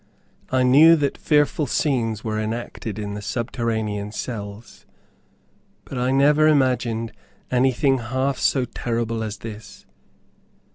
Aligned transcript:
I 0.49 0.63
knew 0.63 0.95
that 0.95 1.15
fearful 1.15 1.67
scenes 1.67 2.23
were 2.23 2.39
enacted 2.39 2.97
in 2.97 3.13
the 3.13 3.21
subterranean 3.21 4.11
cells, 4.11 4.87
but 5.85 5.99
I 5.99 6.09
never 6.09 6.47
imagined 6.47 7.11
anything 7.51 7.99
half 7.99 8.39
so 8.39 8.65
terrible 8.65 9.21
as 9.21 9.37
this. 9.37 9.85